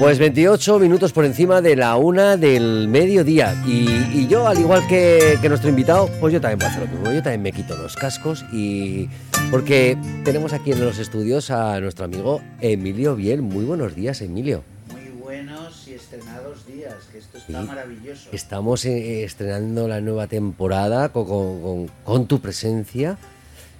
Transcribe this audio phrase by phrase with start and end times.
[0.00, 3.54] Pues 28 minutos por encima de la una del mediodía.
[3.66, 7.12] Y, yo, al igual que, que, nuestro invitado, pues yo también puedo hacer lo mismo.
[7.12, 9.10] Yo también me quito los cascos y.
[9.50, 13.42] Porque tenemos aquí en los estudios a nuestro amigo Emilio Biel.
[13.42, 14.64] Muy buenos días, Emilio.
[14.90, 18.30] Muy buenos y estrenados días, que esto está maravilloso.
[18.32, 23.18] Estamos eh, estrenando la nueva temporada con, con, con tu presencia.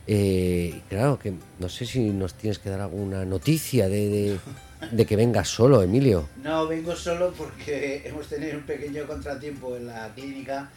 [0.06, 4.08] Eh, claro, que no sé si nos tienes que dar alguna noticia de...
[4.10, 4.38] de
[4.90, 6.28] de que vengas solo, Emilio.
[6.42, 10.68] No, vengo solo porque hemos tenido un pequeño contratiempo en la clínica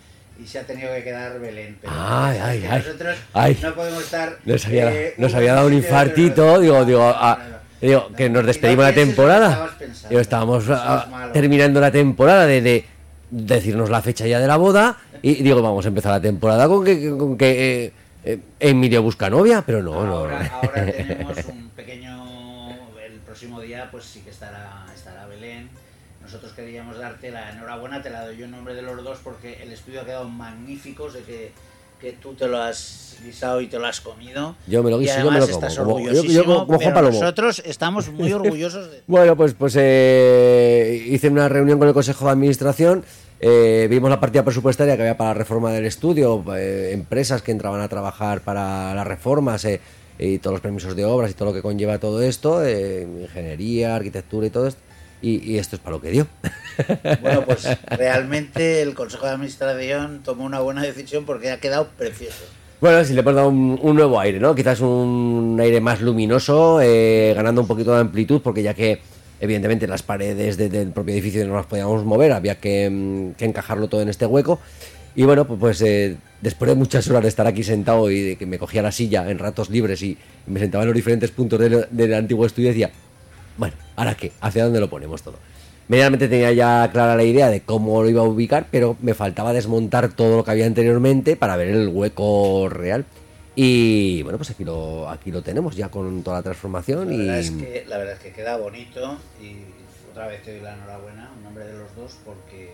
[0.42, 1.78] y se ha tenido que quedar Belén.
[1.82, 3.58] Pero ay, ay, nosotros ay.
[3.62, 4.38] no podemos estar.
[4.46, 8.86] Nos había, eh, nos había dado un infartito, digo, digo, ah, digo que nos despedimos
[8.86, 9.70] la temporada.
[10.10, 12.86] Estábamos ah, terminando la temporada de, de,
[13.30, 16.84] decirnos la fecha ya de la boda y digo, vamos a empezar la temporada con
[16.84, 17.94] que, con que eh,
[18.26, 20.56] eh, Emilio busca novia, pero no, ahora, no.
[20.56, 22.23] Ahora tenemos un pequeño
[23.92, 25.70] pues sí que estará, estará Belén.
[26.22, 29.62] Nosotros queríamos darte la enhorabuena, te la doy yo en nombre de los dos porque
[29.62, 31.52] el estudio ha quedado magnífico, sé que,
[32.00, 34.56] que tú te lo has guisado y te lo has comido.
[34.68, 35.66] Yo me lo guiso, yo me lo como.
[35.66, 37.20] Estás como, yo, yo como, como Juan Palomo.
[37.20, 42.26] Nosotros estamos muy orgullosos de Bueno, pues, pues eh, hice una reunión con el Consejo
[42.26, 43.04] de Administración.
[43.46, 47.52] Eh, vimos la partida presupuestaria que había para la reforma del estudio, eh, empresas que
[47.52, 49.82] entraban a trabajar para las reformas, eh,
[50.20, 53.96] y todos los permisos de obras y todo lo que conlleva todo esto, eh, ingeniería,
[53.96, 54.82] arquitectura y todo esto.
[55.22, 56.28] Y, esto es para lo que dio.
[57.22, 62.44] Bueno, pues realmente el Consejo de Administración tomó una buena decisión porque ha quedado precioso.
[62.82, 64.54] Bueno, si le hemos dado un, nuevo aire, ¿no?
[64.54, 69.00] Quizás un aire más luminoso, eh, ganando un poquito de amplitud, porque ya que
[69.40, 73.88] evidentemente las paredes del propio edificio no las podíamos mover, había que, mm, que encajarlo
[73.88, 74.60] todo en este hueco.
[75.16, 78.36] Y bueno, pues, pues eh, después de muchas horas de estar aquí sentado y de
[78.36, 81.58] que me cogía la silla en ratos libres y me sentaba en los diferentes puntos
[81.58, 82.92] del, del antiguo estudio, decía,
[83.58, 84.34] bueno, ¿ahora qué?
[84.42, 85.36] ¿Hacia dónde lo ponemos todo?
[85.88, 89.54] Medianamente tenía ya clara la idea de cómo lo iba a ubicar, pero me faltaba
[89.54, 93.06] desmontar todo lo que había anteriormente para ver el hueco real.
[93.56, 97.08] Y bueno, pues aquí lo, aquí lo tenemos ya con toda la transformación.
[97.08, 97.18] La y...
[97.20, 99.58] verdad, es que, la verdad es que queda bonito y
[100.12, 102.72] otra vez te doy la enhorabuena en nombre de los dos porque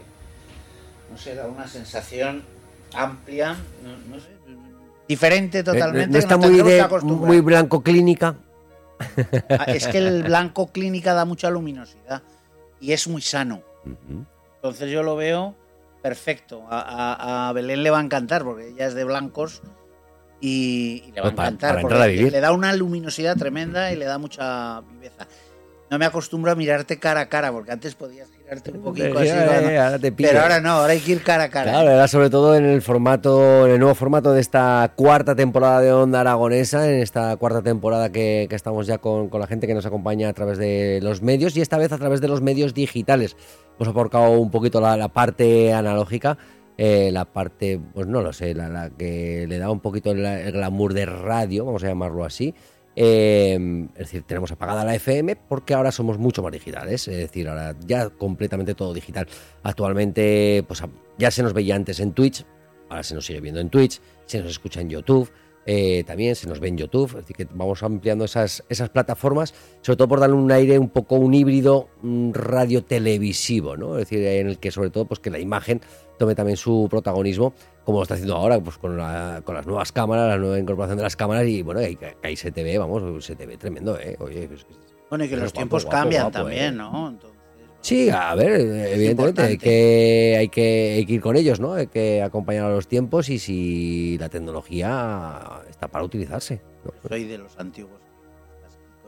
[1.12, 2.44] no sé, da una sensación
[2.94, 4.30] amplia, no, no sé,
[5.08, 6.08] diferente totalmente.
[6.08, 8.36] No, no está muy, de, muy blanco clínica.
[9.50, 12.22] Ah, es que el blanco clínica da mucha luminosidad
[12.80, 13.62] y es muy sano.
[13.86, 14.26] Uh -huh.
[14.56, 15.56] Entonces yo lo veo
[16.02, 16.64] perfecto.
[16.70, 19.62] A, a, a, Belén le va a encantar porque ella es de blancos
[20.42, 23.92] y, y le va pues a encantar para, para porque le da una luminosidad tremenda
[23.92, 25.28] y le da mucha viveza.
[25.90, 28.30] No me acostumbro a mirarte cara a cara porque antes podías
[28.74, 29.28] un poquito así.
[29.30, 31.72] Eh, ahora te pero ahora no, ahora hay que ir cara a cara.
[31.72, 35.82] Claro, era sobre todo en el formato, en el nuevo formato de esta cuarta temporada
[35.82, 39.68] de Onda Aragonesa, en esta cuarta temporada que, que estamos ya con, con, la gente
[39.68, 42.42] que nos acompaña a través de los medios y esta vez a través de los
[42.42, 43.36] medios digitales.
[43.78, 46.38] Hemos aportado un poquito la, la parte analógica.
[46.82, 50.26] Eh, la parte, pues no lo sé, la, la que le da un poquito el,
[50.26, 52.56] el glamour de radio, vamos a llamarlo así,
[53.02, 57.48] eh, es decir, tenemos apagada la FM porque ahora somos mucho más digitales, es decir,
[57.48, 59.26] ahora ya completamente todo digital.
[59.64, 60.84] Actualmente, pues
[61.18, 62.46] ya se nos veía antes en Twitch,
[62.90, 65.32] ahora se nos sigue viendo en Twitch, se nos escucha en YouTube.
[65.66, 69.54] Eh, también se nos ve en YouTube, es decir, que vamos ampliando esas, esas plataformas,
[69.82, 71.90] sobre todo por darle un aire un poco un híbrido
[72.34, 73.94] radio televisivo, ¿no?
[73.98, 75.80] Es decir, en el que sobre todo pues que la imagen
[76.18, 77.54] tome también su protagonismo,
[77.90, 80.98] como lo está haciendo ahora, pues con, la, con las nuevas cámaras, la nueva incorporación
[80.98, 84.00] de las cámaras, y bueno, ahí, ahí se te ve, vamos, se te ve tremendo,
[84.00, 84.16] ¿eh?
[84.20, 84.68] Oye, pues,
[85.10, 86.78] bueno, y que los tiempos guapo, cambian guapo, también, ¿eh?
[86.78, 87.10] ¿no?
[87.10, 87.40] Entonces,
[87.82, 91.74] Sí, a ver, evidentemente hay que, hay, que, hay que ir con ellos, ¿no?
[91.74, 96.62] Hay que acompañar a los tiempos y si la tecnología está para utilizarse.
[96.86, 96.92] ¿no?
[97.10, 98.02] Soy de los antiguos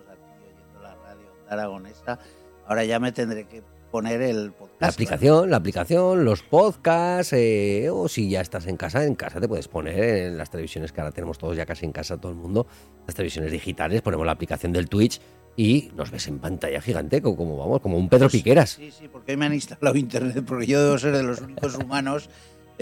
[0.09, 2.17] aquí oyendo la radio aragonesa.
[2.65, 4.81] Ahora ya me tendré que poner el podcast.
[4.81, 9.39] La aplicación, la aplicación, los podcasts, eh, o si ya estás en casa, en casa
[9.39, 12.31] te puedes poner en las televisiones que ahora tenemos todos ya casi en casa, todo
[12.31, 12.65] el mundo,
[13.05, 15.21] las televisiones digitales, ponemos la aplicación del Twitch
[15.55, 18.71] y nos ves en pantalla gigante, como vamos, como un Pedro Piqueras.
[18.71, 22.29] Sí, sí, porque me han instalado internet, porque yo debo ser de los únicos humanos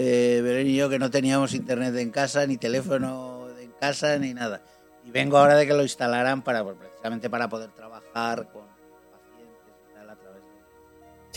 [0.02, 4.32] eh, Belén y yo, que no teníamos internet en casa, ni teléfono en casa, ni
[4.32, 4.62] nada.
[5.04, 8.69] Y vengo ahora de que lo instalaran para, pues, precisamente para poder trabajar con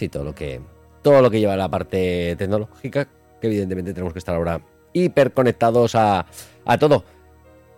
[0.03, 0.59] Sí, todo lo que
[1.01, 3.07] todo lo que lleva la parte tecnológica,
[3.39, 4.59] que evidentemente tenemos que estar ahora
[4.91, 6.25] hiperconectados a,
[6.65, 7.05] a todo.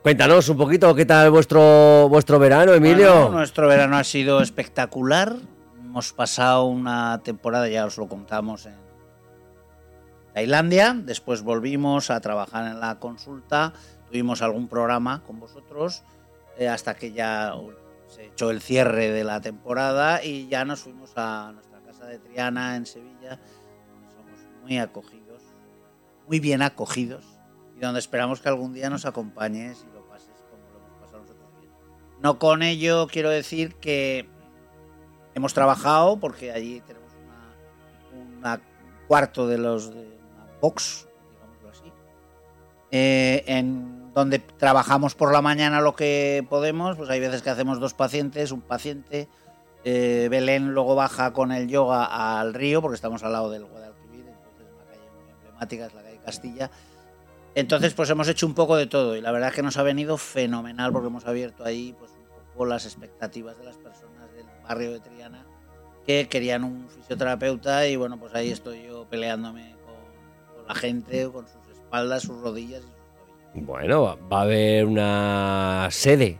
[0.02, 3.14] Cuéntanos un poquito qué tal vuestro vuestro verano, Emilio.
[3.14, 5.36] Bueno, nuestro verano ha sido espectacular.
[5.80, 8.74] Hemos pasado una temporada, ya os lo contamos, en
[10.34, 10.96] Tailandia.
[10.98, 13.74] Después volvimos a trabajar en la consulta.
[14.08, 16.02] Tuvimos algún programa con vosotros
[16.58, 17.54] eh, hasta que ya
[18.08, 21.75] se echó el cierre de la temporada y ya nos fuimos a nuestra
[22.18, 23.40] de Triana en Sevilla,
[23.90, 25.42] donde somos muy acogidos,
[26.28, 27.26] muy bien acogidos
[27.76, 31.22] y donde esperamos que algún día nos acompañes y lo pases como lo hemos pasado
[31.22, 31.72] nosotros bien.
[32.22, 34.28] No con ello quiero decir que
[35.34, 38.62] hemos trabajado porque allí tenemos una, una
[39.08, 40.00] cuarto de los de
[40.34, 41.94] una box, digámoslo así,
[42.92, 47.82] eh, en donde trabajamos por la mañana lo que podemos, pues hay veces que hacemos
[47.82, 49.28] dos pacientes, un paciente,
[49.88, 54.26] eh, Belén luego baja con el yoga al río, porque estamos al lado del Guadalquivir,
[54.28, 56.72] entonces una calle muy emblemática, es la calle Castilla.
[57.54, 59.84] Entonces, pues hemos hecho un poco de todo y la verdad es que nos ha
[59.84, 64.46] venido fenomenal porque hemos abierto ahí pues un poco las expectativas de las personas del
[64.68, 65.46] barrio de Triana
[66.08, 71.46] que querían un fisioterapeuta y bueno, pues ahí estoy yo peleándome con, la gente, con
[71.48, 73.16] sus espaldas, sus rodillas y sus
[73.54, 73.68] tobillos.
[73.68, 76.40] Bueno, va a haber una sede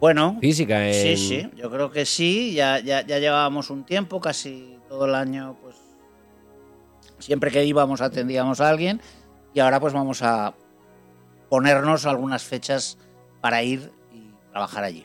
[0.00, 0.94] Bueno, física en...
[0.94, 5.14] sí, sí, yo creo que sí, ya, ya, ya llevábamos un tiempo, casi todo el
[5.14, 5.76] año, pues
[7.18, 9.00] siempre que íbamos atendíamos a alguien
[9.54, 10.54] y ahora pues vamos a
[11.48, 12.98] ponernos algunas fechas
[13.40, 15.04] para ir y trabajar allí.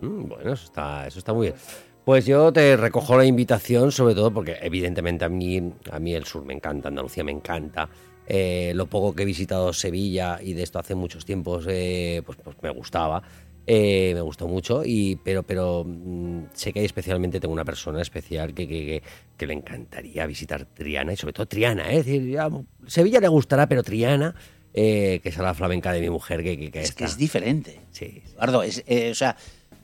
[0.00, 1.58] Mm, Bueno, eso está, eso está muy bien.
[2.04, 6.24] Pues yo te recojo la invitación, sobre todo porque evidentemente a mí, a mí el
[6.24, 7.88] sur me encanta, Andalucía me encanta.
[8.26, 12.38] Eh, lo poco que he visitado Sevilla y de esto hace muchos tiempos, eh, pues,
[12.42, 13.22] pues me gustaba.
[13.66, 18.02] Eh, me gustó mucho, y, pero, pero mm, sé que hay especialmente tengo una persona
[18.02, 19.02] especial que, que, que-
[19.36, 21.98] que le encantaría visitar Triana y sobre todo Triana, ¿eh?
[21.98, 22.48] es decir, ya,
[22.86, 24.34] Sevilla le gustará, pero Triana,
[24.74, 27.80] eh, que es la flamenca de mi mujer, que, Es que es diferente.
[27.92, 28.32] Sí, sí.
[28.32, 29.36] Eduardo, es, eh, o sea,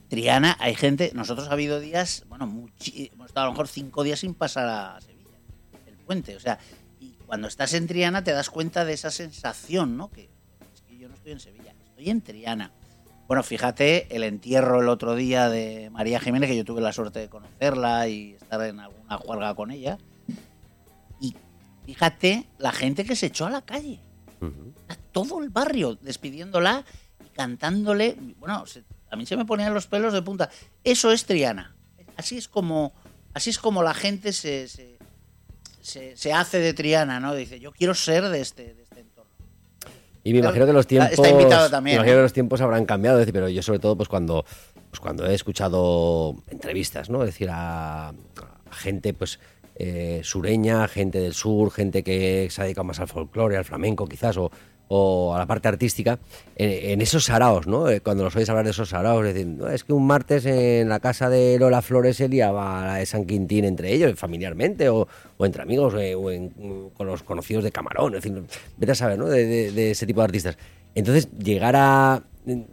[0.09, 4.03] Triana, hay gente, nosotros ha habido días, bueno, muchi- hemos estado a lo mejor cinco
[4.03, 5.37] días sin pasar a Sevilla,
[5.87, 6.59] el puente, o sea,
[6.99, 10.09] y cuando estás en Triana te das cuenta de esa sensación, ¿no?
[10.11, 10.23] Que
[10.73, 12.71] es que yo no estoy en Sevilla, estoy en Triana.
[13.29, 17.19] Bueno, fíjate el entierro el otro día de María Jiménez, que yo tuve la suerte
[17.19, 19.99] de conocerla y estar en alguna juerga con ella.
[21.21, 21.35] Y
[21.85, 23.99] fíjate la gente que se echó a la calle
[24.89, 26.83] a todo el barrio despidiéndola
[27.23, 28.17] y cantándole.
[28.39, 30.49] Bueno, se- a mí se me ponían los pelos de punta.
[30.83, 31.75] Eso es Triana.
[32.17, 32.93] Así es como,
[33.35, 34.97] así es como la gente se, se,
[36.17, 37.35] se- hace de Triana, ¿no?
[37.35, 38.78] Dice, yo quiero ser de este.
[40.29, 41.11] Y me imagino que los tiempos.
[41.11, 43.79] está invitado también, me imagino que los tiempos habrán cambiado, es decir, pero yo sobre
[43.79, 44.45] todo, pues cuando,
[44.89, 47.23] pues cuando he escuchado entrevistas, ¿no?
[47.23, 48.13] Es decir, a, a
[48.71, 49.39] gente, pues.
[49.81, 54.05] eh, sureña, gente del sur, gente que se ha dedicado más al folclore, al flamenco
[54.07, 54.51] quizás, o,
[54.91, 56.17] o a la parte artística,
[56.55, 57.89] en, en esos saraos, ¿no?
[57.89, 60.45] Eh, Cuando los oís hablar de esos saraos, es decir, "No, es que un martes
[60.47, 64.89] en la casa de Lola Flores se liaba la de San Quintín entre ellos, familiarmente,
[64.89, 65.07] o,
[65.37, 68.43] o entre amigos, eh, o en- con los conocidos de Camarón, es decir,
[68.77, 69.27] vete a saber, ¿no?
[69.27, 70.57] De, de- de ese tipo de artistas.
[70.95, 72.23] Entonces, llegar a,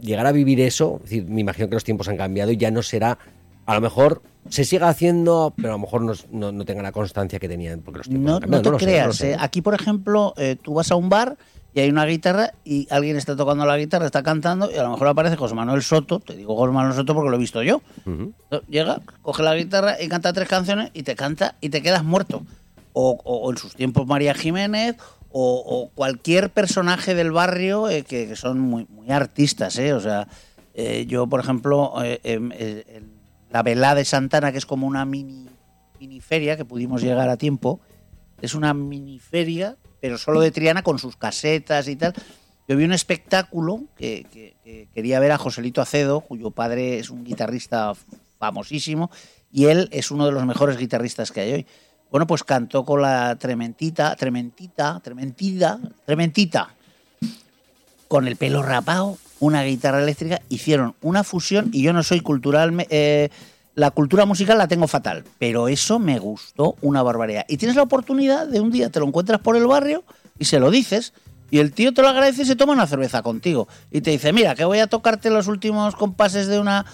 [0.01, 2.71] llegar a vivir eso, es decir, me imagino que los tiempos han cambiado y ya
[2.71, 3.19] no será,
[3.67, 6.91] a lo mejor se siga haciendo, pero a lo mejor no, no, no tenga la
[6.93, 8.63] constancia que tenían, porque los tiempos No, han cambiado.
[8.63, 9.15] no te no creas.
[9.17, 9.31] sé.
[9.33, 9.37] ¿eh?
[9.39, 11.37] Aquí, por ejemplo, eh, tú vas a un bar
[11.73, 14.91] y hay una guitarra y alguien está tocando la guitarra, está cantando y a lo
[14.91, 16.19] mejor aparece José Manuel Soto.
[16.19, 17.81] Te digo José Manuel Soto porque lo he visto yo.
[18.67, 22.43] Llega, coge la guitarra y canta tres canciones y te canta y te quedas muerto.
[22.93, 24.95] O, o- o en sus tiempos María Jiménez
[25.29, 29.77] o, o cualquier personaje del barrio eh, que, que son muy, muy artistas.
[29.77, 29.93] ¿eh?
[29.93, 30.27] O sea,
[30.73, 33.03] eh, yo, por ejemplo, eh, em, eh,
[33.51, 35.47] la velada de Santana, que es como una mini,
[35.99, 37.79] mini feria que pudimos llegar a tiempo,
[38.41, 42.13] es una mini feria, pero solo de Triana con sus casetas y tal.
[42.67, 47.09] Yo vi un espectáculo que, que- que quería ver a Joselito Acedo, cuyo padre es
[47.09, 47.93] un guitarrista
[48.39, 49.09] famosísimo
[49.51, 51.65] y él es uno de los mejores guitarristas que hay hoy.
[52.11, 56.69] Bueno, pues cantó con la trementita, trementita, trementida, trementita,
[58.07, 62.85] con el pelo rapado, una guitarra eléctrica, hicieron una fusión y yo no soy cultural,
[62.89, 63.29] eh,
[63.77, 67.45] la cultura musical la tengo fatal, pero eso me gustó una barbaridad.
[67.47, 70.03] Y tienes la oportunidad de un día te lo encuentras por el barrio
[70.39, 71.13] y se lo dices
[71.51, 74.33] y el tío te lo agradece y se toma una cerveza contigo y te dice,
[74.33, 76.85] mira, que voy a tocarte los últimos compases de una...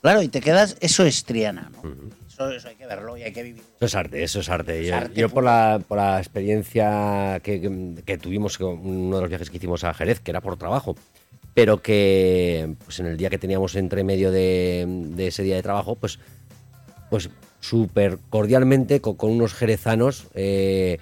[0.00, 1.82] Claro, y te quedas, eso es Triana, ¿no?
[2.26, 3.68] Eso eso, eso hay que verlo y hay que vivirlo.
[3.76, 4.82] Eso es arte, eso es arte.
[4.86, 9.20] Yo, arte yo por, la, por la experiencia que, que- que tuvimos, con uno de
[9.22, 10.96] los viajes que hicimos a Jerez, que era por trabajo,
[11.54, 15.62] pero que pues en el día que teníamos entre medio de, de ese día de
[15.62, 16.18] trabajo, pues,
[17.10, 17.28] pues
[17.60, 20.98] súper cordialmente con, con unos jerezanos eh,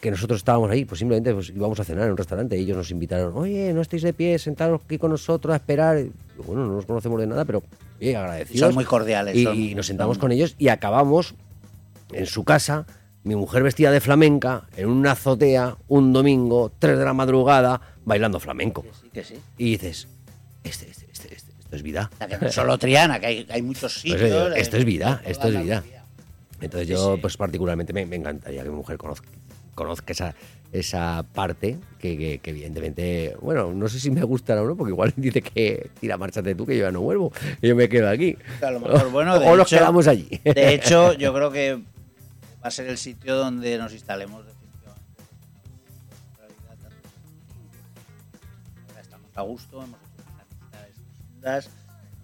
[0.00, 2.76] que nosotros estábamos ahí, pues simplemente pues, íbamos a cenar en un restaurante y ellos
[2.76, 5.98] nos invitaron, oye, no estéis de pie, sentaros aquí con nosotros a esperar.
[5.98, 6.10] Y,
[6.44, 7.62] bueno, no nos conocemos de nada, pero
[8.00, 8.60] oye, agradecidos.
[8.68, 9.36] Son muy cordiales.
[9.36, 11.34] Y, son- y nos sentamos son- con ellos y acabamos
[12.12, 12.84] en su casa,
[13.24, 18.40] mi mujer vestida de flamenca, en una azotea, un domingo, 3 de la madrugada, bailando
[18.40, 18.82] flamenco.
[18.82, 19.34] Que sí, que sí.
[19.58, 20.08] Y dices,
[20.64, 22.10] este, este, este, este- esto es vida.
[22.14, 24.52] O sea, que no es solo Triana, que hay, hay muchos Pues, sitios.
[24.56, 25.82] eh, esto es vida, esto es vida.
[26.60, 27.20] Entonces yo, sí.
[27.20, 29.28] pues particularmente me, me encantaría que mi mujer conozca,
[29.74, 30.34] conozca esa,
[30.72, 34.92] esa parte que, que- que evidentemente, bueno, no sé si me gustará o no, porque
[34.92, 38.08] igual dice que tira, márchate tú, que yo ya no vuelvo, y yo me quedo
[38.08, 38.36] aquí.
[38.60, 40.28] Que a lo mejor, bueno, de o nos hecho- quedamos allí.
[40.44, 41.80] De hecho, yo creo que
[42.62, 45.22] va a ser el sitio donde nos instalemos definitivamente.
[48.88, 51.70] Ahora estamos a gusto, hemos hecho unas amistades profundas,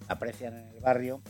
[0.07, 1.21] aprecian en el barrio.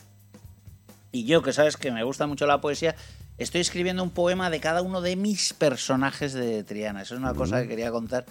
[1.10, 2.94] Y yo, que sabes que me gusta mucho la poesía,
[3.38, 7.02] estoy escribiendo un poema de cada uno de mis personajes de Triana.
[7.02, 8.26] Eso es una cosa que quería contar.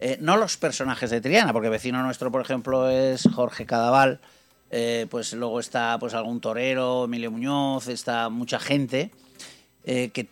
[0.00, 4.20] Eh, no los personajes de Triana, porque vecino nuestro, por ejemplo, es Jorge Cadaval.
[4.70, 9.12] eh, pues luego está pues algún torero, Emilio Muñoz, está mucha gente
[9.84, 10.28] eh, que,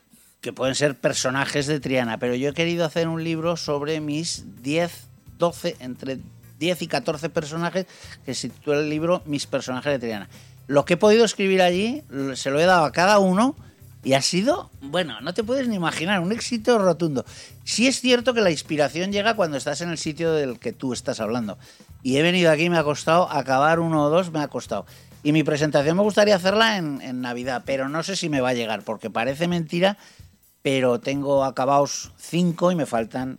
[0.52, 2.18] pueden ser personajes de Triana.
[2.18, 4.92] Pero yo he querido hacer un libro sobre mis 10,
[5.38, 6.18] 12, entre
[6.58, 7.86] 10 y 14 personajes
[8.24, 10.28] que se titula el libro Mis personajes de Triana.
[10.66, 12.02] Lo que he podido escribir allí
[12.34, 13.56] se lo he dado a cada uno
[14.04, 17.24] y ha sido, bueno, no te puedes ni imaginar, un éxito rotundo.
[17.64, 20.92] Sí es cierto que la inspiración llega cuando estás en el sitio del que tú
[20.92, 21.56] estás hablando.
[22.02, 24.86] Y he venido aquí, me ha costado acabar uno o dos, me ha costado.
[25.22, 28.50] Y mi presentación me gustaría hacerla en, en Navidad, pero no sé si me va
[28.50, 29.96] a llegar, porque parece mentira,
[30.62, 33.38] pero tengo acabados cinco y me faltan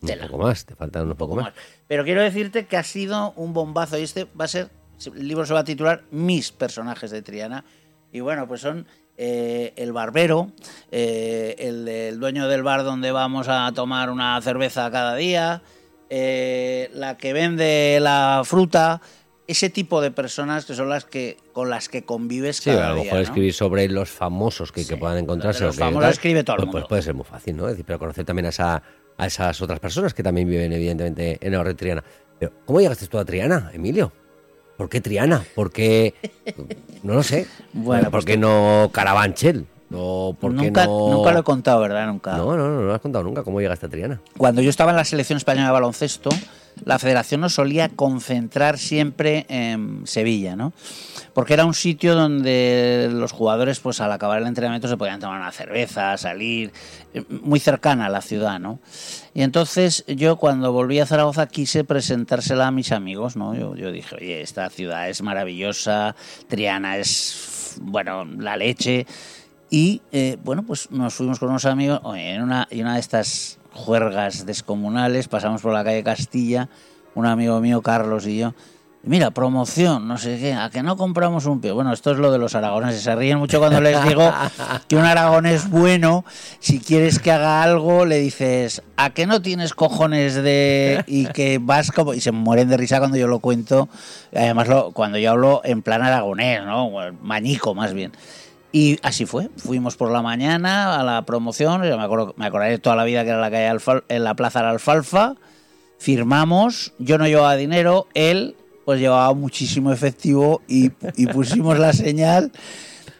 [0.00, 0.26] Un tela.
[0.28, 1.52] poco más, te faltan un poco más.
[1.88, 4.70] Pero quiero decirte que ha sido un bombazo y este va a ser,
[5.04, 7.64] el libro se va a titular Mis personajes de Triana.
[8.12, 8.86] Y bueno, pues son
[9.18, 10.52] eh, el barbero,
[10.90, 15.62] eh, el, el dueño del bar donde vamos a tomar una cerveza cada día,
[16.10, 19.00] eh, la que vende la fruta,
[19.46, 22.88] ese tipo de personas que son las que con las que convives Sí, cada a
[22.90, 23.04] lo día.
[23.04, 23.22] mejor ¿no?
[23.24, 25.64] escribir sobre los famosos que, que Sí, puedan encontrarse.
[25.64, 26.88] los o que famosos escribe todo el pues, pues mundo.
[26.88, 27.64] puede ser muy fácil, ¿no?
[27.66, 28.82] Es decir, pero conocer también a, esa,
[29.18, 32.02] a esas otras personas que también viven, evidentemente, en la red Triana.
[32.38, 34.12] Pero, ¿cómo llegaste tú a Triana, Emilio?
[34.76, 35.44] ¿Por qué Triana?
[35.54, 36.14] ¿Por qué.?
[37.02, 37.46] No lo sé.
[37.74, 39.66] Bueno, ¿Por pues qué no Carabanchel?
[39.92, 41.10] ¿O por qué nunca, no.?
[41.10, 42.06] nunca lo he contado, ¿verdad?
[42.08, 42.36] Nunca.
[42.36, 43.42] No, no, no, no lo has contado nunca.
[43.44, 44.20] ¿Cómo llegaste a Triana?
[44.38, 46.30] Cuando yo estaba en la selección española de baloncesto,
[46.84, 50.72] la federación nos solía concentrar siempre en Sevilla, ¿no?
[51.32, 55.40] Porque era un sitio donde los jugadores, pues al acabar el entrenamiento, se podían tomar
[55.40, 56.72] una cerveza, salir,
[57.14, 58.78] eh, muy cercana a la ciudad, ¿no?
[59.32, 63.54] Y entonces yo cuando volví a Zaragoza quise presentársela a mis amigos, ¿no?
[63.54, 66.14] Yo, dije, oye, esta ciudad es maravillosa,
[66.48, 69.06] Triana es, bueno, la leche.
[69.70, 73.58] Y eh, bueno, pues nos fuimos con unos amigos en una, y una de estas
[73.74, 76.68] juergas descomunales, pasamos por la calle Castilla,
[77.14, 78.54] un amigo mío, Carlos y yo.
[79.06, 81.72] Mira, promoción, no sé qué, a que no compramos un pie.
[81.72, 83.02] Bueno, esto es lo de los aragoneses.
[83.02, 84.32] Se ríen mucho cuando les digo
[84.88, 86.24] que un aragonés bueno,
[86.58, 91.04] si quieres que haga algo, le dices, a que no tienes cojones de.
[91.06, 92.14] y que vas como.
[92.14, 93.90] y se mueren de risa cuando yo lo cuento.
[94.34, 96.90] Además, lo, cuando yo hablo en plan aragonés, ¿no?
[97.20, 98.10] Mañico, más bien.
[98.74, 99.50] Y así fue.
[99.56, 101.84] Fuimos por la mañana a la promoción.
[101.84, 104.34] Yo me, acuerdo, me acordaré toda la vida que era la calle Alfal- en la
[104.34, 105.36] Plaza de la Alfalfa.
[106.00, 106.92] Firmamos.
[106.98, 108.08] Yo no llevaba dinero.
[108.14, 110.88] Él, pues llevaba muchísimo efectivo y,
[111.32, 112.50] pusimos la señal.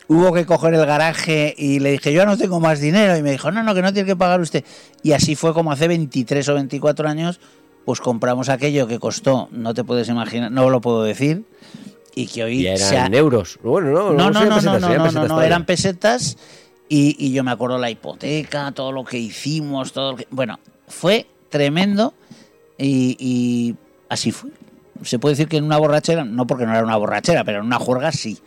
[0.08, 3.16] Hubo que coger el garaje y le dije, yo no tengo más dinero.
[3.16, 4.64] Y me dijo, no, no, que no tiene que pagar usted.
[5.04, 7.38] Y así fue como hace 23 o 24 años,
[7.84, 11.44] pues compramos aquello que costó, no te puedes imaginar, no lo puedo decir,
[12.14, 13.58] y que hoy Y eran euros.
[13.62, 16.36] Bueno, no, no, no, no, no, pesetas, no, no, pesetas eran pesetas
[16.88, 20.26] y, y yo me acuerdo la hipoteca, todo lo que hicimos, todo lo que...
[20.30, 22.14] Bueno, fue tremendo
[22.78, 23.74] y, y
[24.08, 24.50] así fue.
[25.02, 27.66] Se puede decir que en una borrachera, no porque no era una borrachera, pero en
[27.66, 28.38] una juerga sí.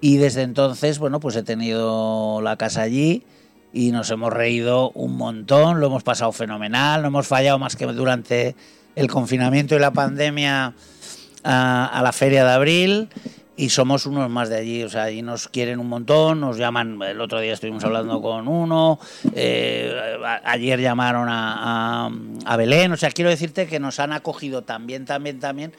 [0.00, 3.24] Y desde entonces, bueno, pues he tenido la casa allí
[3.72, 7.84] y nos hemos reído un montón, lo hemos pasado fenomenal, no hemos fallado más que
[7.86, 8.54] durante
[8.94, 10.74] el confinamiento y la pandemia
[11.44, 13.08] a, la feria de abril
[13.56, 17.00] y somos unos más de allí, o sea, allí nos quieren un montón, nos llaman,
[17.02, 19.00] el otro día estuvimos hablando con uno,
[19.34, 19.92] eh,
[20.44, 22.10] ayer llamaron a, a-
[22.44, 25.72] a Belén, o sea, quiero decirte que nos han acogido también, también, también,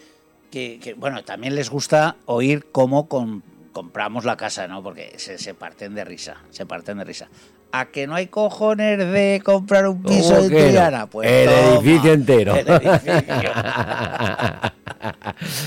[0.51, 4.83] que, que, bueno, también les gusta oír cómo con- compramos la casa, ¿no?
[4.83, 7.29] Porque se, se parten de risa, se parten de risa.
[7.71, 10.49] ¿A que no hay cojones de comprar un piso ¿Cómo en?
[10.49, 11.05] Triana?
[11.05, 12.55] Pues El toma, edificio entero.
[12.55, 13.51] el edificio.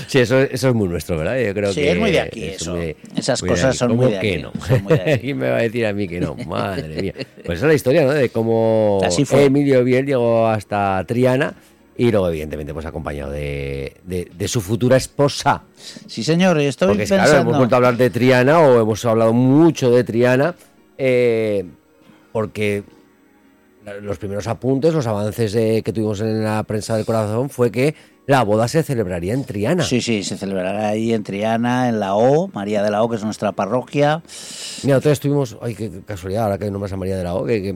[0.07, 1.37] sí, eso, eso es muy nuestro, ¿verdad?
[1.39, 2.77] Yo creo Sí, que es muy de aquí eso.
[3.15, 4.51] Esas muy cosas son ¿Cómo muy de aquí, no?
[4.67, 5.19] son muy de aquí.
[5.21, 6.35] ¿Quién me va a decir a mí que no?
[6.47, 7.13] Madre mía.
[7.45, 8.11] Pues esa es la historia, ¿no?
[8.11, 8.99] De cómo.
[9.31, 11.53] Emilio Biel llegó hasta Triana
[11.95, 15.63] y luego, evidentemente, pues acompañado de, de- de su futura esposa.
[16.07, 17.23] Sí, señor, estoy Porque, pensando...
[17.25, 20.55] claro, hemos vuelto a hablar de Triana o hemos hablado mucho de Triana
[20.97, 21.65] eh,
[22.33, 22.83] porque
[24.01, 28.43] los primeros apuntes, los avances que tuvimos en la prensa del corazón fue que la
[28.43, 29.83] boda se celebraría en Triana.
[29.83, 33.17] Sí, sí, se celebrará ahí en Triana, en la O, María de la O, que
[33.17, 34.23] es nuestra parroquia.
[34.83, 37.61] Mira, nosotros estuvimos, ay, qué casualidad, ahora que nombras a María de la O, que,
[37.61, 37.75] que,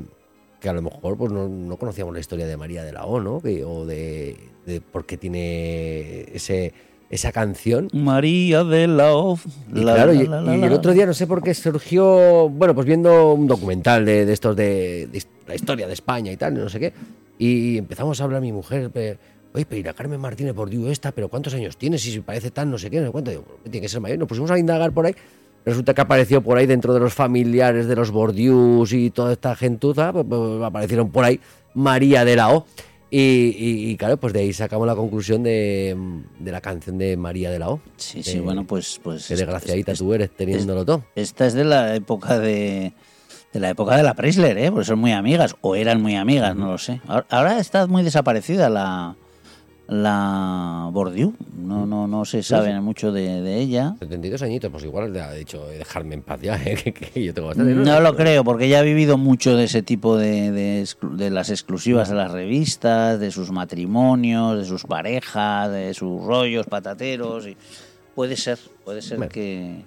[0.62, 3.20] que a lo mejor pues no, no conocíamos la historia de María de la O,
[3.20, 3.42] ¿no?
[3.42, 6.74] Que, o de, de por qué tiene ese,
[7.10, 7.90] esa canción.
[7.94, 9.40] María de la O.
[9.74, 11.54] Y la, claro, la, y, la, la, y el otro día no sé por qué
[11.54, 16.32] surgió, bueno, pues viendo un documental de, de estos de, de la historia de España
[16.32, 16.94] y tal, no sé qué,
[17.38, 18.92] y empezamos a hablar mi mujer,
[19.54, 21.98] oye, pero y la Carmen Martínez por Dios esta, pero ¿cuántos años tiene?
[21.98, 24.20] Si parece tan no sé qué, no sé cuánto, digo, tiene que ser mayor.
[24.20, 25.16] Nos pusimos a indagar por ahí,
[25.66, 29.56] resulta que apareció por ahí dentro de los familiares de los Bordius y toda esta
[29.56, 31.40] gentuza, pues, pues, aparecieron por ahí
[31.74, 32.66] María de la O.
[33.10, 33.20] Y,
[33.58, 35.96] y- y, claro, pues de ahí sacamos la conclusión de,
[36.40, 37.80] de la canción de María de la O.
[37.96, 39.00] Sí, sí, bueno, pues...
[39.02, 41.04] pues Qué es- desgraciadita es- tú eres teniéndolo todo.
[41.16, 42.94] Esta es de la época de...
[43.54, 44.70] De la época de la Preisler, ¿eh?
[44.72, 47.00] Porque son muy amigas, o eran muy amigas, no lo sé.
[47.08, 49.16] Ahora, ahora está muy desaparecida la,
[49.88, 51.34] la Bordiú.
[51.58, 53.96] No, no, no se sabe mucho de, de ella.
[54.00, 56.75] 72 añitos, pues igual le ha dicho "Eh, dejarme en paz ya, ¿eh?
[56.75, 57.74] que, que yo tengo bastante.
[57.74, 61.50] No lo creo, porque ella ha vivido mucho de ese tipo de, de, de las
[61.50, 67.48] exclusivas de las revistas, de sus matrimonios, de sus parejas, de sus rollos patateros.
[67.48, 67.58] Y
[68.15, 69.32] puede ser, puede ser Bueno.
[69.32, 69.82] que,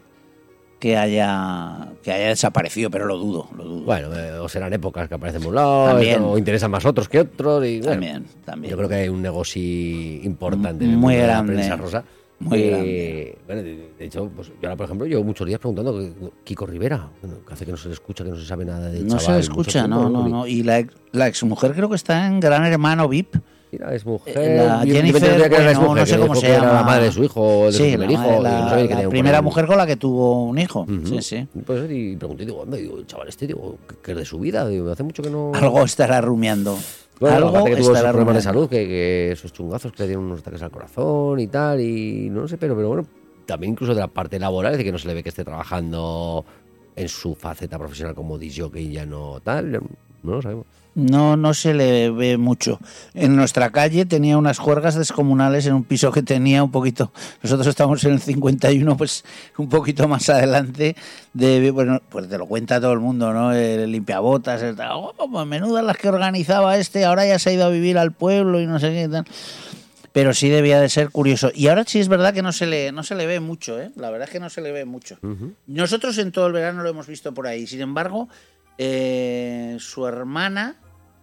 [0.80, 3.84] que, haya, que haya desaparecido, pero lo dudo, lo dudo.
[3.84, 6.20] Bueno, eh, o serán épocas que aparecen por un lado, También.
[6.22, 7.64] o interesan más otros que otros.
[7.64, 8.70] Y, bueno, también, también.
[8.72, 11.76] Yo creo que hay un negocio importante en el muy mundo de la grande, prensa
[11.76, 12.04] rosa.
[12.38, 13.38] muy que, grande.
[13.46, 17.08] Bueno, de, de hecho, pues yo ahora, por ejemplo, llevo muchos días preguntando Kiko Rivera,
[17.46, 19.20] que hace que no se le escucha, que no se sabe nada de no chaval,
[19.24, 20.46] se le escucha, tiempo, no, no, no.
[20.46, 23.36] Y la, ex- la exmujer creo que está en Gran Hermano VIP.
[23.72, 24.36] Mira, es mujer.
[24.36, 26.82] Eh, la Jennifer, que bueno, exmujer, no sé que cómo se que Era la llama.
[26.82, 28.42] madre de su hijo, de su Sí, primer la, hijo.
[28.42, 30.80] la- no que la primera mujer con la que tuvo un hijo.
[30.80, 31.06] Ujú.
[31.06, 31.46] Sí, sí.
[31.64, 34.66] Pues, y pregunté, digo, anda, digo, chaval este, digo, ¿qué, es de su vida?
[34.66, 35.52] Digo, hace mucho que no...
[35.54, 36.76] Algo estará rumiando.
[37.20, 40.06] Bueno, Algo aparte que tuvo esos problemas de salud, que, que esos chungazos que le
[40.08, 43.06] dieron unos ataques al corazón y tal, y no sé, pero, pero bueno,
[43.46, 45.44] también incluso de la parte laboral, es decir, que no se le ve que esté
[45.44, 46.44] trabajando
[46.96, 50.66] en su faceta profesional como disjockey y ya no tal, no lo sabemos.
[50.94, 52.80] No, no se le ve mucho.
[53.14, 57.12] En nuestra calle tenía unas juergas descomunales en un piso que tenía un poquito.
[57.42, 59.24] Nosotros estamos en el 51, pues
[59.56, 60.96] un poquito más adelante.
[61.32, 63.52] De, bueno, pues te lo cuenta todo el mundo, ¿no?
[63.52, 64.90] El limpiabotas, el tal.
[64.94, 68.12] Oh, pues menudas las que organizaba este, ahora ya se ha ido a vivir al
[68.12, 69.24] pueblo y no sé qué tal.
[70.12, 71.52] Pero sí debía de ser curioso.
[71.54, 73.92] Y ahora sí es verdad que no se le, no se le ve mucho, ¿eh?
[73.94, 75.18] La verdad es que no se le ve mucho.
[75.68, 77.68] Nosotros en todo el verano lo hemos visto por ahí.
[77.68, 78.28] Sin embargo,
[78.82, 80.76] eh, su hermana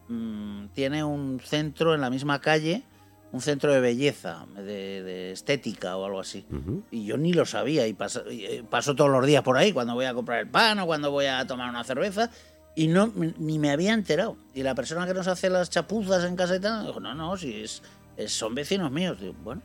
[0.09, 2.83] mm, tiene un centro en la misma calle,
[3.31, 6.45] un centro de belleza, de, de estética o algo así.
[6.91, 9.73] Y yo ni lo sabía y paso, y, eh, paso todos los días por ahí
[9.73, 12.29] cuando voy a comprar el pan o cuando voy a tomar una cerveza.
[12.75, 14.37] Y no, ni me había enterado.
[14.53, 17.35] Y la persona que nos hace las chapuzas en casa y tal, dijo, no, no,
[17.35, 17.81] si es,
[18.17, 19.19] es- son vecinos míos.
[19.19, 19.63] Digo, bueno,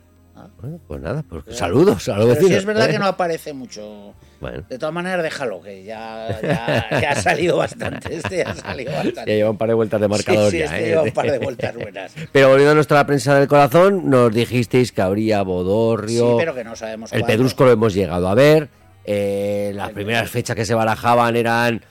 [0.59, 2.93] Bueno, pues nada, pues saludos a los Pero sí es verdad ¿eh?
[2.93, 4.13] que no aparece mucho.
[4.41, 8.15] Bueno, De todas maneras, déjalo, que ya, ya, ya ha salido bastante.
[8.15, 9.35] Este ya ha salido ya bastante.
[9.35, 10.87] lleva un par de vueltas de marcador sí, sí, ya, este ¿eh?
[10.89, 12.13] lleva un par de vueltas buenas.
[12.31, 16.63] Pero volviendo a nuestra prensa del corazón, nos dijisteis que habría Sí, Bodorrio, pero que
[16.63, 17.33] no sabemos el cuándo.
[17.33, 18.69] Pedrusco lo hemos llegado a ver,
[19.05, 21.81] eh, las primeras fechas que se barajaban eran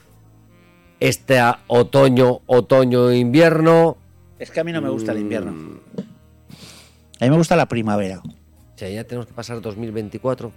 [1.00, 3.96] este otoño, otoño, invierno.
[4.38, 5.80] Es que a mí no me gusta el invierno.
[7.22, 8.18] A mí me gusta la primavera.
[8.18, 10.50] O sea, ya tenemos que pasar 2024.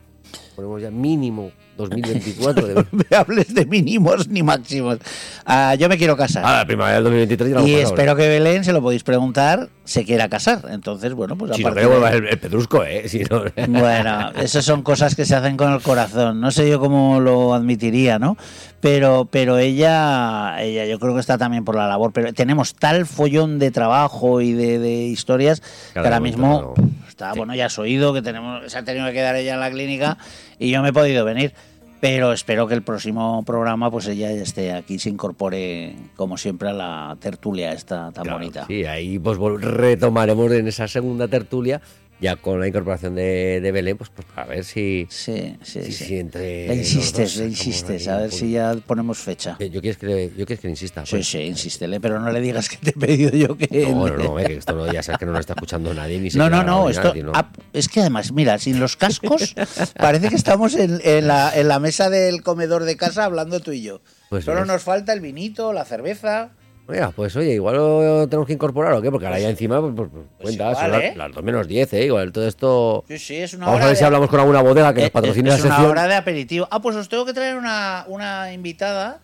[0.55, 2.67] Ponemos ya mínimo 2024.
[2.67, 2.73] De...
[2.75, 4.99] No me hables de mínimos ni máximos.
[5.45, 6.43] Ah, yo me quiero casar.
[6.45, 9.03] Ah, la primavera del 2023 ya la hemos y espero que Belén, se lo podéis
[9.03, 10.61] preguntar, se quiera casar.
[10.69, 11.83] Entonces, bueno, pues a Si no de-
[12.17, 13.07] el, el Pedrusco, ¿eh?
[13.09, 13.43] Si no...
[13.67, 16.39] Bueno, esas son cosas que se hacen con el corazón.
[16.41, 18.37] No sé yo cómo lo admitiría, ¿no?
[18.81, 22.11] Pero, pero ella, ella, yo creo que está también por la labor.
[22.13, 25.61] Pero tenemos tal follón de trabajo y de, de historias
[25.93, 26.89] que ahora mismo no.
[27.07, 29.71] está, bueno, ya has oído que tenemos, se ha tenido que quedar ella en la
[29.71, 30.17] clínica
[30.59, 31.53] y yo me he podido venir.
[32.01, 36.73] Pero espero que el próximo programa, pues ella esté aquí, se incorpore, como siempre, a
[36.73, 38.65] la tertulia esta tan Claro, bonita.
[38.67, 41.81] Sí, ahí pues retomaremos en esa segunda tertulia
[42.21, 45.91] ya con la incorporación de, de Belén, pues, pues a ver si, Sí, sí, si,
[45.91, 46.05] sí.
[46.05, 49.57] si entre Le insistes, le insistes, a ver si ya ponemos fecha.
[49.59, 51.05] Eh, Yo quieres que, le- yo quieres que le insista.
[51.05, 51.27] Sí, pues.
[51.27, 53.67] sí, insístele, pero no le digas que te he pedido yo que...
[53.89, 56.19] No, no, no, eh, que esto no, ya sabes que no lo está escuchando nadie
[56.19, 57.31] ni No, no, no, esto, tío, ¿no?
[57.35, 59.53] ah, es que además, mira, sin los cascos,
[59.97, 63.71] parece que estamos en, en la, en la mesa del comedor de casa hablando tú
[63.73, 64.01] y yo.
[64.29, 64.67] Pues Solo ves.
[64.67, 66.51] nos falta el vinito, la cerveza.
[66.87, 69.93] Mira, pues oye, igual lo tenemos que incorporar o qué, porque ahora ya encima, pues,
[69.95, 71.13] pues, pues, cuenta, igual, son las, ¿eh?
[71.15, 72.05] las 2 menos 10, ¿eh?
[72.05, 73.03] Igual todo esto.
[73.07, 74.99] Sí, sí, es una Vamos hora a ver de- si hablamos con alguna bodega que
[74.99, 75.91] Eh, nos patrocine es la una sección.
[75.91, 76.67] hora de aperitivo.
[76.69, 79.21] Ah, pues os tengo que traer una, una invitada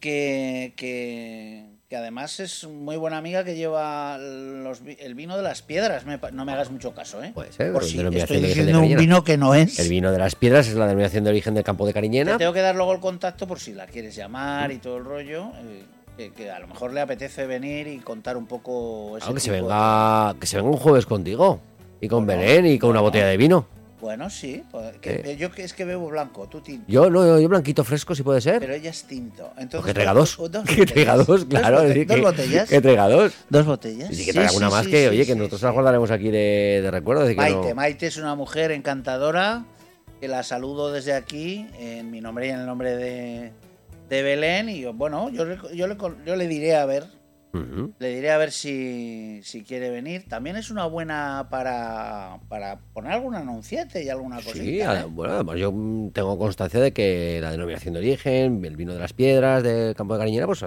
[0.00, 5.62] que, que, que además es muy buena amiga que lleva los el vino de las
[5.62, 6.06] piedras.
[6.06, 7.32] Me no me hagas mucho caso, ¿eh?
[7.34, 9.78] Puede ser, Por si estoy de origen de diciendo un vino que no es.
[9.78, 12.32] El vino de las piedras es la denominación de origen del campo de Cariñena.
[12.32, 15.04] Te tengo que dar luego el contacto por si la quieres llamar y todo el
[15.04, 15.46] rollo.
[15.64, 15.84] eh,
[16.16, 19.40] que, que a lo mejor le apetece venir y contar un poco ese Claro, que
[19.40, 21.60] se de- venga, que se venga un jueves contigo.
[22.00, 23.66] Y con Belén y con una botella de vino.
[24.00, 24.64] Bueno, sí.
[24.72, 25.36] pues, que- Eh.
[25.38, 26.84] Yo es que bebo blanco, tú tinto.
[26.88, 28.58] Yo no, yo, blanquito fresco si puede ser.
[28.58, 29.52] Pero ella es tinto.
[29.56, 30.36] Entonces, que traiga dos.
[30.50, 31.82] dos Que traiga dos, claro.
[31.82, 32.68] Dos, bote- botellas.
[32.68, 33.32] Que traiga dos.
[33.48, 34.10] Dos botellas.
[34.10, 35.66] Y sí que traiga alguna más sí, que, sí, oye, que sí, nosotros sí.
[35.66, 37.28] la guardaremos aquí de, de recuerdo.
[37.28, 39.64] que Maite, no- Maite es una mujer encantadora
[40.20, 43.52] que la saludo desde aquí en mi nombre y en el nombre de,
[44.12, 45.96] de Belén y yo, bueno, yo, le- yo, le,
[46.26, 47.04] yo le diré a ver,
[47.98, 50.26] le diré a ver si, si quiere venir.
[50.28, 54.62] También es una buena para, para poner algún anunciante y alguna cosita.
[54.64, 55.04] Sí, ¿eh?
[55.08, 59.00] bueno, además yo mm, tengo constancia de que la denominación de origen, el vino de
[59.00, 60.64] las piedras del campo de Cariñera, pues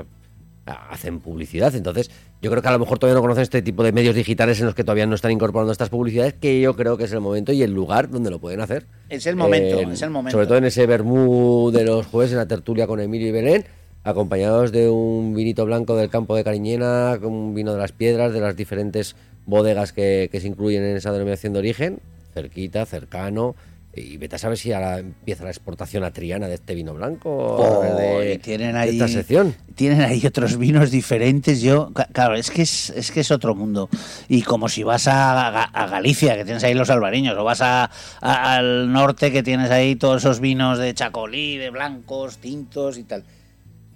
[0.65, 1.75] hacen publicidad.
[1.75, 2.09] Entonces,
[2.41, 4.65] yo creo que a lo mejor todavía no conocen este tipo de medios digitales en
[4.65, 7.51] los que todavía no están incorporando estas publicidades, que yo creo que es el momento
[7.51, 8.85] y el lugar donde lo pueden hacer.
[9.09, 10.35] Es el momento, Eh, es el momento.
[10.35, 13.65] Sobre todo en ese vermú de los jueves en la tertulia con Emilio y Belén,
[14.03, 18.33] acompañados de un vinito blanco del campo de Cariñena, con un vino de las piedras,
[18.33, 21.99] de las diferentes bodegas que, que se incluyen en esa denominación de origen,
[22.33, 23.55] cerquita, cercano.
[23.97, 27.29] Y vete a saber si ahora empieza la exportación a Triana de este vino blanco.
[27.33, 29.55] Oh, de, y tienen ahí esta sección.
[29.73, 33.87] tienen ahí otros vinos diferentes yo claro es que es, es que es otro mundo
[34.27, 37.89] y como si vas a, a Galicia que tienes ahí los albariños o vas a,
[38.19, 43.03] a- al norte que tienes ahí todos esos vinos de chacolí de blancos tintos y
[43.03, 43.23] tal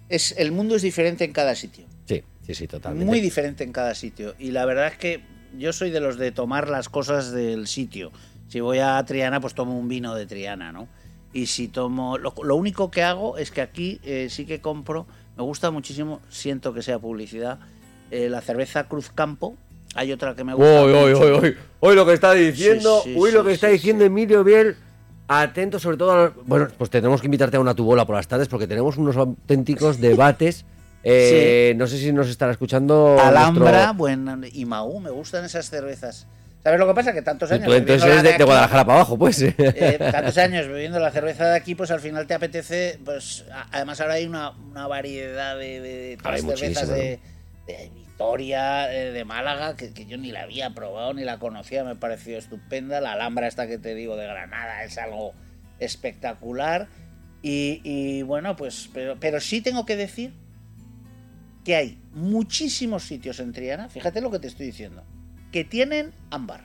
[0.08, 3.04] es el mundo es diferente en cada sitio Sí, sí, sí, totalmente.
[3.06, 4.34] muy diferente en cada sitio.
[4.38, 5.20] Y la verdad es que
[5.58, 8.10] yo soy de los de tomar las cosas del sitio.
[8.50, 10.88] Si voy a Triana, pues tomo un vino de Triana, ¿no?
[11.32, 12.18] Y si tomo.
[12.18, 15.06] Lo, lo único que hago es que aquí eh, sí que compro.
[15.36, 17.58] Me gusta muchísimo, siento que sea publicidad.
[18.10, 19.54] eh, la cerveza Cruz Campo.
[19.94, 20.84] Hay otra que me gusta.
[20.84, 21.56] Uy, uy, uy, uy.
[21.80, 24.04] Uy, lo que está diciendo, Sí, sí, uy, lo que está diciendo.
[24.04, 24.76] Emilio Biel.
[25.28, 28.26] Atento sobre todo a los- Bueno, pues tenemos que invitarte a una tubola por las
[28.26, 30.64] tardes porque tenemos unos auténticos debates.
[31.04, 33.16] Eh, No sé si nos estará escuchando.
[33.20, 36.26] Alhambra, nuestro- buen y Maú, me gustan esas cervezas.
[36.62, 37.12] ¿Sabes lo que pasa?
[37.14, 37.64] Que tantos años.
[37.66, 39.40] Tú entonces bebiendo eres de, aquí- Guadalajara para abajo, pues.
[39.42, 44.00] eh, tantos años bebiendo la cerveza de aquí, pues al final te apetece, pues además
[44.00, 47.18] ahora hay una, una variedad de, de, otras cervezas de,
[47.66, 51.82] de Vitoria, eh, de Málaga, que, que yo ni la había probado ni la conocía,
[51.82, 53.00] me pareció estupenda.
[53.00, 55.32] La Alhambra esta que te digo de Granada es algo
[55.78, 56.88] espectacular.
[57.42, 60.34] Y, y bueno, pues, pero, pero sí tengo que decir
[61.64, 65.04] que hay muchísimos sitios en Triana, fíjate lo que te estoy diciendo,
[65.50, 66.62] que tienen ámbar.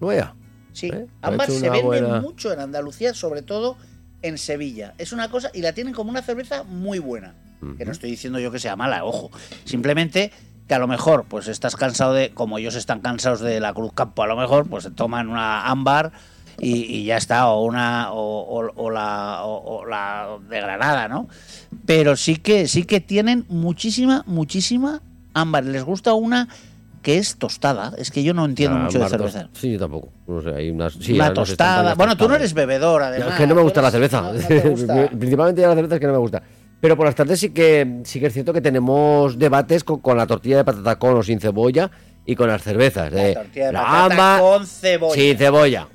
[0.00, 0.34] Vaya.
[0.72, 1.06] Sí, ¿Eh?
[1.22, 3.76] Ámbar se vende buena- mucho en Andalucía, sobre todo
[4.22, 4.94] en Sevilla.
[4.98, 7.34] Es una cosa y la tienen como una cerveza muy buena.
[7.76, 9.32] Que no estoy diciendo yo que sea mala, ojo.
[9.64, 10.30] Simplemente
[10.68, 13.92] que a lo mejor, pues estás cansado de, como ellos están cansados de la Cruz
[13.94, 16.12] Campo, a lo mejor, pues se toman una ámbar
[16.60, 21.08] y, y ya está, o una, o, o- o la, o- o la de Granada,
[21.08, 21.26] ¿no?
[21.84, 25.02] Pero sí que, sí que tienen muchísima, muchísima
[25.34, 25.64] ámbar.
[25.64, 26.48] Les gusta una
[27.08, 27.94] que es tostada.
[27.96, 29.48] Es que yo no entiendo Ah, mucho de cerveza.
[29.54, 30.12] Sí, yo tampoco.
[30.26, 30.92] No sé, hay unas.
[30.92, 31.94] Sí, una tostada.
[31.94, 33.30] Bueno, tú no eres bebedor, además.
[33.30, 34.20] Es que no me gusta la eres- cerveza.
[34.20, 35.08] no- no gusta.
[35.18, 36.42] Principalmente ya la cerveza es que no me gusta.
[36.82, 40.18] Pero por las tardes sí que sí que es cierto que tenemos debates con, con
[40.18, 41.90] la tortilla de patata con o sin cebolla
[42.26, 43.10] y con las cervezas.
[43.10, 45.14] La de tortilla de la patata con cebolla.
[45.14, 45.88] Sin cebolla.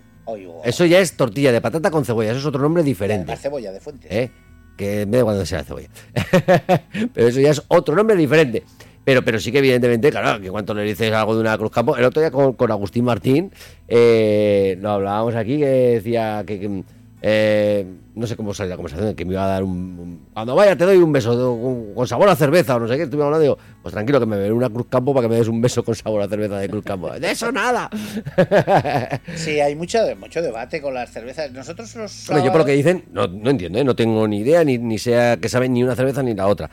[0.65, 2.31] Eso ya es tortilla de patata con cebolla.
[2.31, 3.25] Eso es otro nombre diferente.
[3.31, 4.07] además cebolla de fuente.
[4.09, 4.31] ¿eh?
[4.75, 5.89] Que me da cuando sea cebolla.
[7.13, 8.63] pero eso ya es otro nombre diferente.
[9.05, 11.97] Pero, pero sí que evidentemente, claro, que cuando le dices algo de una Cruz Campo,
[11.97, 13.51] el otro día con, con Agustín Martín,
[13.87, 16.83] eh, lo hablábamos aquí, que decía que, que,
[17.25, 17.85] eh,
[18.15, 20.75] no sé cómo salió la conversación, que me iba a dar un, un- cuando vaya
[20.77, 23.41] te doy un beso con, con sabor a cerveza o no sé qué, estuvimos hablando,
[23.43, 25.83] digo, pues tranquilo que me beberé una Cruz Campo para que me des un beso
[25.83, 27.09] con sabor a cerveza de Cruz Campo.
[27.11, 27.89] De eso nada.
[29.35, 31.51] Sí, hay mucho, mucho debate con las cervezas.
[31.51, 33.83] Nosotros los Hombre, yo por lo que sábados- dicen, no, no entiendo, ¿eh?
[33.83, 36.69] no tengo ni idea, ni, ni sea que saben ni una cerveza ni la otra.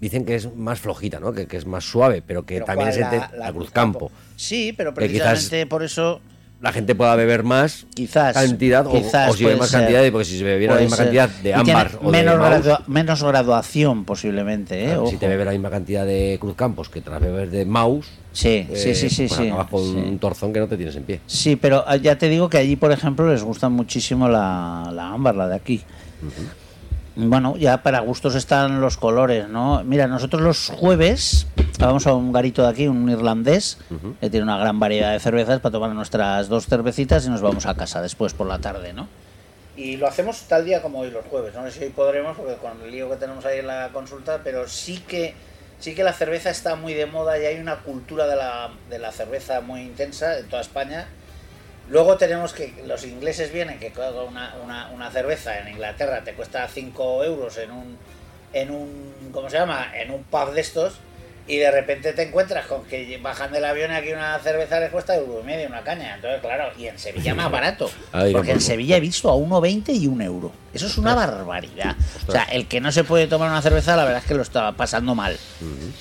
[0.00, 1.32] Dicen que es más flojita, ¿no?
[1.32, 4.10] Que, que es más suave, pero que Pero también es La- la, la Cruz Campo.
[4.36, 6.20] Sí, pero precisamente por eso
[6.60, 9.80] la gente pueda beber más Quizás, cantidad o- quizás o, si bebe más ser.
[9.80, 11.04] cantidad, porque si se bebiera la misma ser.
[11.06, 14.86] cantidad de ámbar o de menos, gradua- menos graduación posiblemente, ¿eh?
[14.86, 18.06] claro, si te bebes la misma cantidad de Cruz Campos que tras beber de Maus,
[18.32, 19.46] Sí, eh, sí, sí, sí, pues sí.
[19.48, 19.96] acabas con sí.
[19.96, 21.20] un torzón que no te tienes en pie.
[21.26, 25.08] Sí, pero ah, ya te digo que allí, por ejemplo, les gusta muchísimo la, la
[25.08, 25.82] ámbar, la de aquí.
[27.16, 29.82] Bueno, ya para gustos están los colores, ¿no?
[29.84, 31.46] Mira, nosotros los jueves
[31.78, 33.78] vamos a un garito de aquí, un irlandés,
[34.20, 37.64] que tiene una gran variedad de cervezas para tomar nuestras dos cervecitas y nos vamos
[37.64, 39.08] a casa después por la tarde, ¿no?
[39.76, 41.54] Y lo hacemos tal día como hoy los jueves.
[41.54, 44.40] No sé si hoy podremos, porque con el lío que tenemos ahí en la consulta,
[44.44, 45.34] pero sí que
[45.78, 48.98] sí que la cerveza está muy de moda y hay una cultura de la, de
[48.98, 51.06] la cerveza muy intensa en toda España.
[51.88, 53.92] Luego tenemos que los ingleses vienen, que
[54.28, 57.96] una, una, una cerveza en Inglaterra te cuesta 5 euros en un,
[58.52, 59.92] en un, ¿cómo se llama?
[59.94, 60.94] En un pub de estos
[61.48, 64.90] y de repente te encuentras con que bajan del avión y aquí una cerveza les
[64.90, 66.16] cuesta euro y medio, una caña.
[66.16, 67.90] Entonces, claro, y en Sevilla más barato.
[68.12, 68.60] Ahí porque en.
[68.60, 70.52] Sevilla he visto a 1,20 y 1 euro.
[70.74, 71.96] Eso es una barbaridad.
[72.26, 74.42] O sea, el que no se puede tomar una cerveza, la verdad es que lo
[74.42, 75.38] está pasando mal.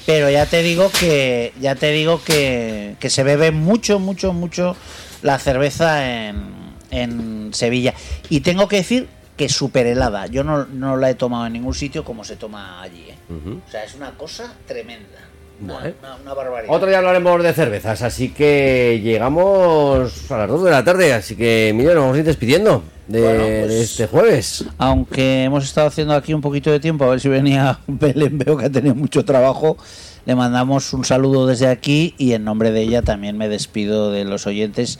[0.05, 4.75] Pero ya te digo que, ya te digo que, que se bebe mucho, mucho, mucho
[5.21, 6.43] la cerveza en,
[6.91, 7.93] en Sevilla.
[8.29, 10.27] Y tengo que decir que súper helada.
[10.27, 13.09] Yo no, no la he tomado en ningún sitio como se toma allí.
[13.09, 13.15] ¿eh?
[13.29, 15.19] O sea, es una cosa tremenda.
[15.59, 15.95] Vale.
[16.01, 16.73] una- una barbaridad.
[16.75, 21.35] Otro día hablaremos de cervezas, así que llegamos a las 2 de la tarde, así
[21.35, 24.65] que Emilio, nos vamos a ir despidiendo de, Bueno, pues- de este jueves.
[24.77, 28.57] Aunque hemos estado haciendo aquí un poquito de tiempo, a ver si venía Belén, veo
[28.57, 29.77] que ha tenido mucho trabajo.
[30.25, 34.25] Le mandamos un saludo desde aquí y en nombre de ella también me despido de
[34.25, 34.99] los oyentes.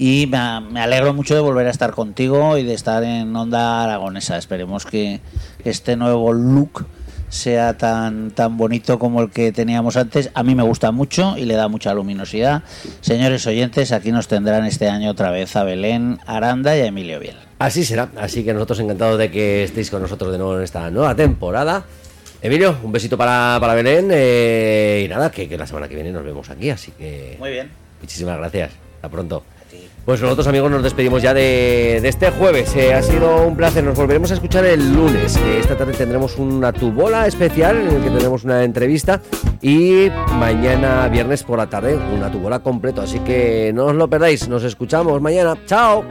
[0.00, 4.36] Y me alegro mucho de volver a estar contigo y de estar en Onda Aragonesa.
[4.36, 5.20] Esperemos que
[5.64, 6.86] este nuevo look
[7.28, 10.30] sea tan, tan bonito como el que teníamos antes.
[10.34, 12.62] A mí me gusta mucho y le da mucha luminosidad.
[13.00, 17.20] Señores oyentes, aquí nos tendrán este año otra vez a Belén Aranda y a Emilio
[17.20, 17.36] Biel.
[17.58, 20.90] Así será, así que nosotros encantados de que estéis con nosotros de nuevo en esta
[20.90, 21.84] nueva temporada.
[22.40, 26.12] Emilio, un besito para, para Belén eh, y nada, que, que la semana que viene
[26.12, 27.68] nos vemos aquí, así que Muy bien.
[28.00, 29.42] muchísimas gracias, hasta pronto.
[30.04, 32.74] Pues nosotros amigos nos despedimos ya de, este jueves.
[32.76, 33.84] Eh, ha sido un placer.
[33.84, 35.36] Nos volveremos a escuchar el lunes.
[35.36, 39.20] esta tarde tendremos una tubola especial en el que tendremos una entrevista.
[39.60, 43.02] Y mañana viernes por la tarde una tubola completo.
[43.02, 44.48] Así que no os lo perdáis.
[44.48, 45.58] Nos escuchamos mañana.
[45.66, 46.04] Chao.